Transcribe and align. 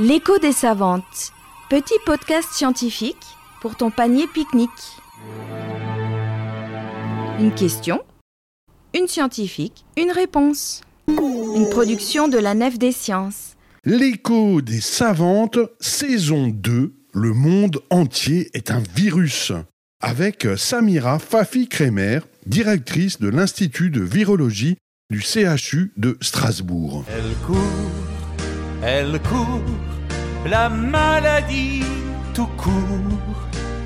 L'écho 0.00 0.38
des 0.38 0.52
savantes. 0.52 1.32
Petit 1.68 1.96
podcast 2.06 2.50
scientifique 2.52 3.16
pour 3.60 3.74
ton 3.74 3.90
panier 3.90 4.28
pique-nique. 4.32 4.70
Une 7.40 7.52
question, 7.52 8.00
une 8.94 9.08
scientifique, 9.08 9.84
une 9.96 10.12
réponse. 10.12 10.82
Une 11.08 11.68
production 11.68 12.28
de 12.28 12.38
la 12.38 12.54
Nef 12.54 12.78
des 12.78 12.92
Sciences. 12.92 13.56
L'écho 13.84 14.62
des 14.62 14.80
savantes, 14.80 15.58
saison 15.80 16.46
2, 16.46 16.94
le 17.12 17.32
monde 17.32 17.80
entier 17.90 18.50
est 18.54 18.70
un 18.70 18.82
virus. 18.94 19.50
Avec 20.00 20.46
Samira 20.56 21.18
Fafi-Kremer, 21.18 22.20
directrice 22.46 23.18
de 23.18 23.26
l'Institut 23.26 23.90
de 23.90 24.02
virologie 24.02 24.76
du 25.10 25.20
CHU 25.20 25.92
de 25.96 26.16
Strasbourg. 26.20 27.04
Elle 27.08 27.34
court, 27.44 27.56
elle 28.88 29.20
court, 29.20 29.60
la 30.48 30.70
maladie 30.70 31.82
tout 32.32 32.46
court, 32.56 32.72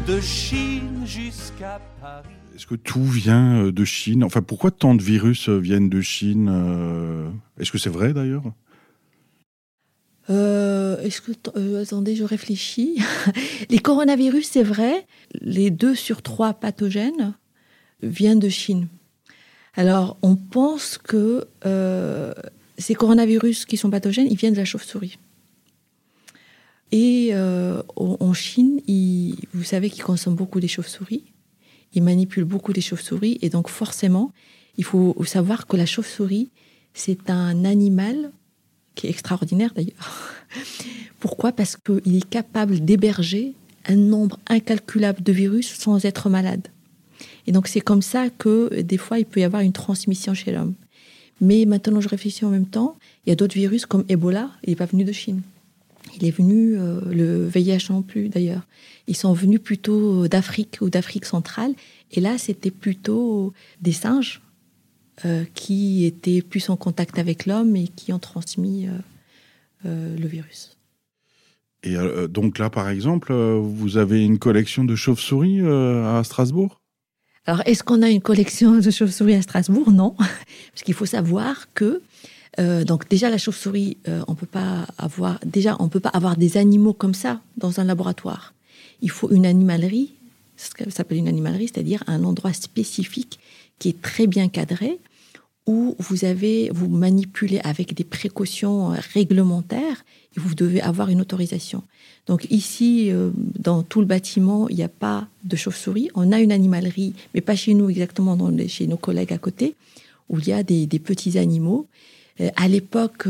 de 0.06 0.20
Chine 0.20 1.02
jusqu'à 1.04 1.80
Paris. 2.00 2.28
Est-ce 2.54 2.66
que 2.66 2.76
tout 2.76 3.02
vient 3.02 3.64
euh, 3.64 3.72
de 3.72 3.84
Chine? 3.84 4.22
Enfin, 4.22 4.42
pourquoi 4.42 4.70
tant 4.70 4.94
de 4.94 5.02
virus 5.02 5.48
euh, 5.48 5.58
viennent 5.58 5.88
de 5.88 6.00
Chine 6.00 6.48
euh, 6.48 7.28
Est-ce 7.58 7.72
que 7.72 7.78
c'est 7.78 7.90
vrai 7.90 8.12
d'ailleurs? 8.12 8.44
Euh, 10.30 11.00
Est-ce 11.02 11.20
que 11.20 11.32
euh, 11.56 11.82
attendez, 11.82 12.14
je 12.14 12.22
réfléchis. 12.22 13.02
les 13.70 13.80
coronavirus, 13.80 14.48
c'est 14.48 14.62
vrai, 14.62 15.04
les 15.40 15.72
deux 15.72 15.96
sur 15.96 16.22
trois 16.22 16.54
pathogènes 16.54 17.34
viennent 18.02 18.38
de 18.38 18.48
Chine. 18.48 18.86
Alors, 19.74 20.16
on 20.22 20.36
pense 20.36 20.96
que 20.96 21.48
euh, 21.66 22.32
ces 22.82 22.94
coronavirus 22.94 23.64
qui 23.64 23.76
sont 23.76 23.90
pathogènes, 23.90 24.28
ils 24.30 24.36
viennent 24.36 24.52
de 24.52 24.58
la 24.58 24.64
chauve-souris. 24.64 25.18
Et 26.90 27.30
euh, 27.32 27.82
en 27.96 28.34
Chine, 28.34 28.80
vous 29.54 29.64
savez 29.64 29.88
qu'ils 29.88 30.02
consomment 30.02 30.36
beaucoup 30.36 30.60
des 30.60 30.68
chauves-souris. 30.68 31.24
Ils 31.94 32.02
manipulent 32.02 32.44
beaucoup 32.44 32.74
des 32.74 32.82
chauves-souris. 32.82 33.38
Et 33.40 33.48
donc, 33.48 33.68
forcément, 33.68 34.30
il 34.76 34.84
faut 34.84 35.16
savoir 35.24 35.66
que 35.66 35.76
la 35.76 35.86
chauve-souris, 35.86 36.50
c'est 36.92 37.30
un 37.30 37.64
animal 37.64 38.30
qui 38.94 39.06
est 39.06 39.10
extraordinaire 39.10 39.72
d'ailleurs. 39.74 40.44
Pourquoi? 41.20 41.52
Parce 41.52 41.76
qu'il 41.76 42.16
est 42.16 42.28
capable 42.28 42.84
d'héberger 42.84 43.54
un 43.86 43.96
nombre 43.96 44.38
incalculable 44.48 45.22
de 45.22 45.32
virus 45.32 45.72
sans 45.72 46.04
être 46.04 46.28
malade. 46.28 46.68
Et 47.46 47.52
donc 47.52 47.68
c'est 47.68 47.80
comme 47.80 48.02
ça 48.02 48.28
que 48.30 48.82
des 48.82 48.98
fois 48.98 49.18
il 49.18 49.24
peut 49.24 49.40
y 49.40 49.44
avoir 49.44 49.62
une 49.62 49.72
transmission 49.72 50.34
chez 50.34 50.52
l'homme. 50.52 50.74
Mais 51.42 51.66
maintenant 51.66 52.00
je 52.00 52.08
réfléchis 52.08 52.46
en 52.46 52.50
même 52.50 52.66
temps, 52.66 52.96
il 53.26 53.30
y 53.30 53.32
a 53.32 53.36
d'autres 53.36 53.54
virus 53.54 53.84
comme 53.84 54.04
Ebola, 54.08 54.50
il 54.64 54.70
n'est 54.70 54.76
pas 54.76 54.86
venu 54.86 55.04
de 55.04 55.12
Chine. 55.12 55.42
Il 56.16 56.24
est 56.24 56.30
venu, 56.30 56.78
euh, 56.78 57.00
le 57.10 57.46
VIH 57.46 57.90
non 57.90 58.02
plus 58.02 58.30
d'ailleurs. 58.30 58.66
Ils 59.06 59.16
sont 59.16 59.34
venus 59.34 59.60
plutôt 59.60 60.28
d'Afrique 60.28 60.78
ou 60.80 60.88
d'Afrique 60.88 61.26
centrale. 61.26 61.74
Et 62.12 62.20
là 62.20 62.38
c'était 62.38 62.70
plutôt 62.70 63.52
des 63.82 63.92
singes 63.92 64.40
euh, 65.26 65.44
qui 65.52 66.06
étaient 66.06 66.40
plus 66.40 66.70
en 66.70 66.76
contact 66.76 67.18
avec 67.18 67.44
l'homme 67.44 67.76
et 67.76 67.88
qui 67.88 68.14
ont 68.14 68.18
transmis 68.18 68.86
euh, 68.86 68.92
euh, 69.84 70.16
le 70.16 70.26
virus. 70.26 70.78
Et 71.82 71.96
euh, 71.96 72.28
donc 72.28 72.58
là, 72.58 72.70
par 72.70 72.88
exemple, 72.88 73.32
euh, 73.32 73.58
vous 73.60 73.96
avez 73.96 74.24
une 74.24 74.38
collection 74.38 74.84
de 74.84 74.94
chauves-souris 74.94 75.60
euh, 75.60 76.18
à 76.18 76.22
Strasbourg? 76.24 76.81
Alors, 77.46 77.62
est-ce 77.66 77.82
qu'on 77.82 78.02
a 78.02 78.08
une 78.08 78.20
collection 78.20 78.78
de 78.78 78.90
chauves-souris 78.90 79.34
à 79.34 79.42
Strasbourg? 79.42 79.90
Non, 79.90 80.10
parce 80.18 80.82
qu'il 80.84 80.94
faut 80.94 81.06
savoir 81.06 81.68
que 81.74 82.00
euh, 82.60 82.84
donc 82.84 83.08
déjà 83.08 83.30
la 83.30 83.38
chauve-souris, 83.38 83.96
euh, 84.08 84.22
on 84.28 84.34
peut 84.34 84.46
pas 84.46 84.86
avoir 84.98 85.40
déjà 85.44 85.76
on 85.80 85.88
peut 85.88 86.00
pas 86.00 86.10
avoir 86.10 86.36
des 86.36 86.56
animaux 86.58 86.92
comme 86.92 87.14
ça 87.14 87.40
dans 87.56 87.80
un 87.80 87.84
laboratoire. 87.84 88.52
Il 89.00 89.10
faut 89.10 89.30
une 89.30 89.46
animalerie, 89.46 90.12
ce 90.56 90.68
s'appelle 90.90 91.18
une 91.18 91.28
animalerie, 91.28 91.68
c'est-à-dire 91.72 92.04
un 92.06 92.22
endroit 92.24 92.52
spécifique 92.52 93.40
qui 93.78 93.88
est 93.88 94.00
très 94.00 94.26
bien 94.26 94.48
cadré 94.48 94.98
où 95.66 95.94
vous 95.98 96.24
avez 96.24 96.70
vous 96.72 96.88
manipulez 96.88 97.60
avec 97.62 97.94
des 97.94 98.04
précautions 98.04 98.92
euh, 98.92 98.96
réglementaires 99.14 100.04
et 100.36 100.40
vous 100.40 100.54
devez 100.54 100.80
avoir 100.80 101.08
une 101.08 101.20
autorisation. 101.20 101.82
Donc 102.26 102.46
ici, 102.50 103.10
euh, 103.10 103.30
dans 103.58 103.82
tout 103.82 104.00
le 104.00 104.06
bâtiment, 104.06 104.68
il 104.68 104.76
n'y 104.76 104.82
a 104.82 104.88
pas 104.88 105.26
de 105.44 105.56
chauve-souris. 105.56 106.08
On 106.14 106.32
a 106.32 106.40
une 106.40 106.52
animalerie, 106.52 107.14
mais 107.34 107.40
pas 107.40 107.56
chez 107.56 107.74
nous 107.74 107.90
exactement, 107.90 108.38
chez 108.68 108.86
nos 108.86 108.96
collègues 108.96 109.32
à 109.32 109.38
côté, 109.38 109.74
où 110.28 110.38
il 110.38 110.48
y 110.48 110.52
a 110.52 110.62
des, 110.62 110.86
petits 110.86 111.38
animaux. 111.38 111.86
Euh, 112.40 112.50
à 112.56 112.68
l'époque, 112.68 113.26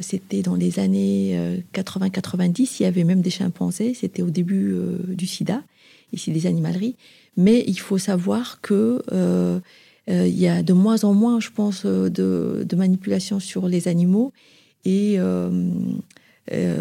c'était 0.00 0.42
dans 0.42 0.54
les 0.56 0.78
années 0.78 1.32
euh, 1.34 1.56
80-90, 1.74 2.76
il 2.80 2.82
y 2.82 2.86
avait 2.86 3.04
même 3.04 3.22
des 3.22 3.30
chimpanzés. 3.30 3.94
C'était 3.94 4.22
au 4.22 4.30
début 4.30 4.76
du 5.08 5.26
sida, 5.26 5.62
ici 6.12 6.30
des 6.30 6.46
animaleries. 6.46 6.96
Mais 7.36 7.64
il 7.66 7.80
faut 7.80 7.98
savoir 7.98 8.60
que 8.60 9.02
euh, 10.10 10.26
il 10.26 10.38
y 10.38 10.48
a 10.48 10.62
de 10.62 10.72
moins 10.72 11.04
en 11.04 11.14
moins, 11.14 11.40
je 11.40 11.50
pense, 11.50 11.84
euh, 11.84 12.08
de, 12.10 12.64
de 12.68 12.76
manipulation 12.76 13.40
sur 13.40 13.68
les 13.68 13.88
animaux. 13.88 14.32
Et 14.84 15.14
euh, 15.18 15.70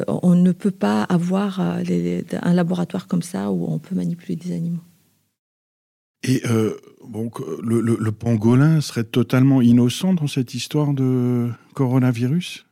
on 0.07 0.35
ne 0.35 0.51
peut 0.51 0.71
pas 0.71 1.03
avoir 1.03 1.79
les- 1.83 2.25
un 2.41 2.53
laboratoire 2.53 3.07
comme 3.07 3.21
ça 3.21 3.51
où 3.51 3.65
on 3.69 3.79
peut 3.79 3.95
manipuler 3.95 4.35
des 4.35 4.51
animaux. 4.51 4.81
Et 6.23 6.41
euh, 6.45 6.75
donc, 7.07 7.39
le, 7.61 7.81
le- 7.81 7.97
le 7.99 8.11
pangolin 8.11 8.81
serait 8.81 9.03
totalement 9.03 9.61
innocent 9.61 10.13
dans 10.13 10.27
cette 10.27 10.53
histoire 10.53 10.93
de 10.93 11.49
coronavirus? 11.73 12.65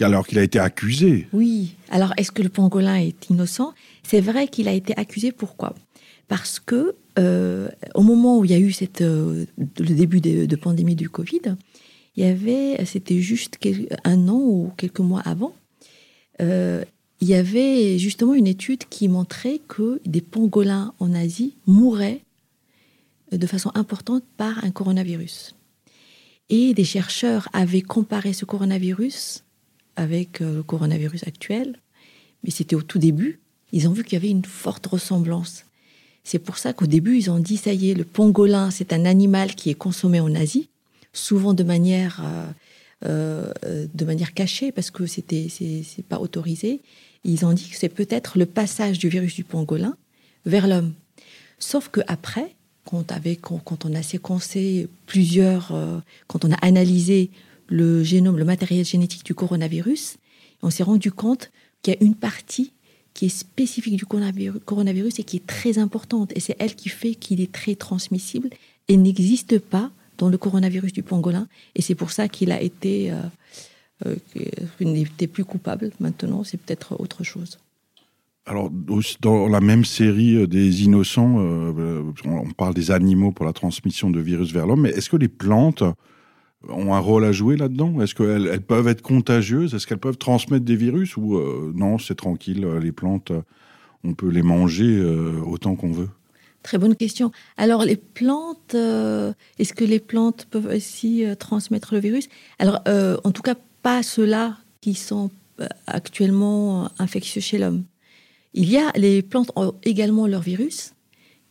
Alors 0.00 0.26
qu'il 0.26 0.38
a 0.38 0.42
été 0.42 0.58
accusé. 0.58 1.26
Oui. 1.34 1.74
Alors, 1.90 2.14
est-ce 2.16 2.32
que 2.32 2.42
le 2.42 2.48
pangolin 2.48 2.96
est 2.96 3.28
innocent? 3.28 3.74
C'est 4.02 4.22
vrai 4.22 4.48
qu'il 4.48 4.66
a 4.66 4.72
été 4.72 4.96
accusé. 4.96 5.30
Pourquoi? 5.30 5.74
Parce 6.26 6.58
que 6.58 6.94
euh, 7.18 7.68
au 7.94 8.02
moment 8.02 8.38
où 8.38 8.44
il 8.44 8.50
y 8.50 8.54
a 8.54 8.58
eu 8.58 8.72
euh, 9.00 9.44
le 9.58 9.94
début 9.94 10.20
de, 10.20 10.56
pandémie 10.56 10.94
du 10.94 11.08
Covid, 11.08 11.56
il 12.16 12.24
y 12.24 12.26
avait, 12.26 12.84
c'était 12.84 13.20
juste 13.20 13.58
un 14.04 14.28
an 14.28 14.38
ou 14.38 14.72
quelques 14.76 15.00
mois 15.00 15.20
avant, 15.20 15.54
euh, 16.40 16.84
il 17.20 17.28
y 17.28 17.34
avait 17.34 17.98
justement 17.98 18.34
une 18.34 18.46
étude 18.46 18.84
qui 18.88 19.08
montrait 19.08 19.60
que 19.68 20.00
des 20.06 20.20
pangolins 20.20 20.94
en 20.98 21.14
Asie 21.14 21.54
mouraient 21.66 22.22
de 23.30 23.46
façon 23.46 23.70
importante 23.74 24.24
par 24.36 24.64
un 24.64 24.70
coronavirus. 24.70 25.54
Et 26.48 26.74
des 26.74 26.84
chercheurs 26.84 27.48
avaient 27.52 27.82
comparé 27.82 28.32
ce 28.32 28.44
coronavirus 28.44 29.44
avec 29.96 30.40
le 30.40 30.62
coronavirus 30.62 31.24
actuel, 31.26 31.78
mais 32.42 32.50
c'était 32.50 32.74
au 32.74 32.82
tout 32.82 32.98
début. 32.98 33.40
Ils 33.72 33.86
ont 33.86 33.92
vu 33.92 34.02
qu'il 34.02 34.14
y 34.14 34.16
avait 34.16 34.30
une 34.30 34.44
forte 34.44 34.86
ressemblance. 34.86 35.64
C'est 36.24 36.38
pour 36.38 36.58
ça 36.58 36.72
qu'au 36.72 36.86
début, 36.86 37.16
ils 37.16 37.30
ont 37.30 37.38
dit, 37.38 37.56
ça 37.56 37.72
y 37.72 37.90
est, 37.90 37.94
le 37.94 38.04
pangolin, 38.04 38.70
c'est 38.70 38.92
un 38.92 39.04
animal 39.04 39.54
qui 39.54 39.70
est 39.70 39.74
consommé 39.74 40.20
en 40.20 40.34
Asie, 40.34 40.68
souvent 41.12 41.54
de 41.54 41.64
manière, 41.64 42.22
euh, 43.06 43.52
euh, 43.64 43.86
de 43.92 44.04
manière 44.04 44.34
cachée, 44.34 44.72
parce 44.72 44.90
que 44.90 45.06
c'était, 45.06 45.48
c'est, 45.48 46.04
pas 46.08 46.18
autorisé. 46.18 46.80
Ils 47.24 47.44
ont 47.44 47.52
dit 47.52 47.68
que 47.68 47.76
c'est 47.76 47.88
peut-être 47.88 48.38
le 48.38 48.46
passage 48.46 48.98
du 48.98 49.08
virus 49.08 49.34
du 49.34 49.44
pangolin 49.44 49.96
vers 50.46 50.66
l'homme. 50.66 50.92
Sauf 51.58 51.88
que 51.88 52.00
après, 52.06 52.54
quand 52.84 53.84
on 53.84 53.94
a 53.94 54.02
séquencé 54.02 54.88
plusieurs, 55.06 55.72
euh, 55.72 55.98
quand 56.26 56.44
on 56.44 56.50
a 56.50 56.56
analysé 56.56 57.30
le 57.68 58.02
génome, 58.02 58.38
le 58.38 58.44
matériel 58.44 58.84
génétique 58.84 59.24
du 59.24 59.34
coronavirus, 59.34 60.16
on 60.62 60.70
s'est 60.70 60.82
rendu 60.82 61.12
compte 61.12 61.50
qu'il 61.82 61.94
y 61.94 61.96
a 61.96 62.04
une 62.04 62.14
partie 62.14 62.72
qui 63.14 63.26
est 63.26 63.28
spécifique 63.28 63.96
du 63.96 64.06
coronavirus, 64.06 65.18
et 65.18 65.24
qui 65.24 65.36
est 65.36 65.46
très 65.46 65.78
importante. 65.78 66.32
Et 66.36 66.40
c'est 66.40 66.56
elle 66.58 66.74
qui 66.74 66.88
fait 66.88 67.14
qu'il 67.14 67.40
est 67.40 67.52
très 67.52 67.74
transmissible 67.74 68.50
et 68.88 68.96
n'existe 68.96 69.58
pas 69.58 69.90
dans 70.18 70.28
le 70.28 70.38
coronavirus 70.38 70.92
du 70.92 71.02
pangolin. 71.02 71.48
Et 71.74 71.82
c'est 71.82 71.94
pour 71.94 72.10
ça 72.12 72.28
qu'il 72.28 72.52
a 72.52 72.60
été, 72.60 73.10
euh, 73.10 73.22
euh, 74.06 74.16
n'était 74.80 75.26
plus 75.26 75.44
coupable. 75.44 75.90
Maintenant, 75.98 76.44
c'est 76.44 76.58
peut-être 76.58 77.00
autre 77.00 77.24
chose. 77.24 77.58
Alors, 78.46 78.70
dans 79.20 79.48
la 79.48 79.60
même 79.60 79.84
série 79.84 80.34
euh, 80.34 80.46
des 80.46 80.82
innocents, 80.84 81.36
euh, 81.38 82.02
on 82.24 82.50
parle 82.50 82.74
des 82.74 82.90
animaux 82.90 83.32
pour 83.32 83.44
la 83.44 83.52
transmission 83.52 84.10
de 84.10 84.20
virus 84.20 84.52
vers 84.52 84.66
l'homme, 84.66 84.82
mais 84.82 84.90
est-ce 84.90 85.10
que 85.10 85.16
les 85.16 85.28
plantes 85.28 85.84
ont 86.68 86.94
un 86.94 86.98
rôle 86.98 87.24
à 87.24 87.32
jouer 87.32 87.56
là-dedans? 87.56 88.00
Est-ce 88.00 88.14
qu'elles 88.14 88.46
elles 88.46 88.62
peuvent 88.62 88.88
être 88.88 89.02
contagieuses? 89.02 89.74
Est-ce 89.74 89.86
qu'elles 89.86 89.98
peuvent 89.98 90.18
transmettre 90.18 90.64
des 90.64 90.76
virus? 90.76 91.16
Ou 91.16 91.36
euh, 91.36 91.72
non, 91.74 91.98
c'est 91.98 92.14
tranquille, 92.14 92.64
euh, 92.64 92.80
les 92.80 92.92
plantes, 92.92 93.30
euh, 93.30 93.42
on 94.04 94.14
peut 94.14 94.28
les 94.28 94.42
manger 94.42 95.02
autant 95.46 95.76
qu'on 95.76 95.92
veut. 95.92 96.08
Très 96.62 96.78
bonne 96.78 96.96
question. 96.96 97.32
Alors, 97.58 97.84
les 97.84 97.96
plantes, 97.96 98.74
est-ce 98.74 99.74
que 99.74 99.84
les 99.84 100.00
plantes 100.00 100.46
peuvent 100.50 100.70
aussi 100.74 101.22
transmettre 101.38 101.92
le 101.92 102.00
virus? 102.00 102.30
Alors, 102.58 102.80
en 102.86 103.30
tout 103.30 103.42
cas, 103.42 103.56
pas 103.82 104.02
ceux-là 104.02 104.56
qui 104.80 104.94
sont 104.94 105.30
actuellement 105.86 106.88
infectieux 106.98 107.42
chez 107.42 107.58
l'homme. 107.58 107.84
Il 108.54 108.70
y 108.70 108.78
a, 108.78 108.90
les 108.96 109.20
plantes 109.20 109.52
ont 109.54 109.74
également 109.82 110.26
leur 110.26 110.40
virus 110.40 110.94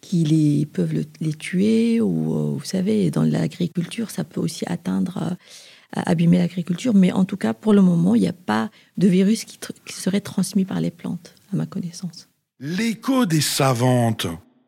qui 0.02 0.24
les, 0.24 0.66
peuvent 0.66 0.94
le- 0.94 1.06
les 1.20 1.34
tuer, 1.34 2.02
ou 2.02 2.34
euh, 2.34 2.52
vous 2.58 2.64
savez, 2.64 3.12
dans 3.12 3.24
l'agriculture, 3.24 4.10
ça 4.12 4.24
peut 4.24 4.40
aussi 4.42 4.64
atteindre, 4.68 5.18
euh, 5.98 6.02
abîmer 6.06 6.38
l'agriculture. 6.38 6.94
Mais 6.94 7.12
en 7.12 7.26
tout 7.26 7.38
cas, 7.38 7.54
pour 7.54 7.74
le 7.74 7.82
moment, 7.82 8.16
il 8.16 8.22
n'y 8.22 8.28
a 8.28 8.34
pas 8.34 8.70
de 8.98 9.08
virus 9.08 9.44
qui, 9.46 9.58
qui 9.86 9.94
serait 9.94 10.22
transmis 10.22 10.66
par 10.66 10.80
les 10.82 10.92
plantes, 10.92 11.36
à 11.54 11.56
ma 11.56 11.66
connaissance. 11.66 12.30
L'écho 12.60 13.26
des 13.26 13.42
savantes. 13.42 14.28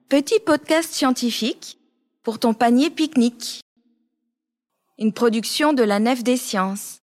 Petit 0.10 0.40
podcast 0.46 0.92
scientifique 0.94 1.78
pour 2.24 2.40
ton 2.40 2.54
panier 2.54 2.90
pique-nique. 2.90 3.62
Une 5.00 5.14
production 5.14 5.74
de 5.74 5.84
la 5.84 6.00
Nef 6.00 6.24
des 6.24 6.38
Sciences. 6.38 7.01